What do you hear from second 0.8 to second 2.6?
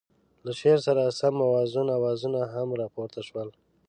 سره سم موزون اوازونه